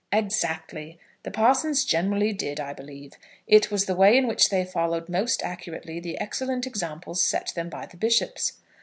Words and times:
"Exactly. 0.11 0.97
The 1.21 1.29
parsons 1.29 1.85
generally 1.85 2.33
did, 2.33 2.59
I 2.59 2.73
believe. 2.73 3.13
It 3.45 3.69
was 3.69 3.85
the 3.85 3.95
way 3.95 4.17
in 4.17 4.25
which 4.25 4.49
they 4.49 4.65
followed 4.65 5.07
most 5.09 5.43
accurately 5.43 5.99
the 5.99 6.19
excellent 6.19 6.65
examples 6.65 7.21
set 7.23 7.51
them 7.55 7.69
by 7.69 7.85
the 7.85 7.97
bishops. 7.97 8.53